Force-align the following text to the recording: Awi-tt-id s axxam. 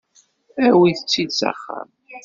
Awi-tt-id 0.67 1.31
s 1.37 1.39
axxam. 1.49 1.89